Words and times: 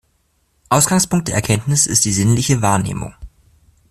Ausgangspunkt 0.69 1.27
der 1.27 1.35
Erkenntnis 1.35 1.85
ist 1.85 2.05
die 2.05 2.11
sinnliche 2.11 2.63
Wahrnehmung. 2.63 3.13